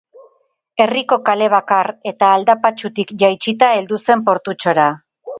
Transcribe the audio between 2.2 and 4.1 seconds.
aldapatsutik jaitsita heldu